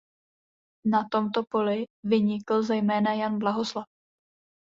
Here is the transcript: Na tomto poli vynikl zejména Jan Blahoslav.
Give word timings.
Na 0.85 1.07
tomto 1.11 1.43
poli 1.43 1.85
vynikl 2.05 2.63
zejména 2.63 3.13
Jan 3.13 3.39
Blahoslav. 3.39 3.85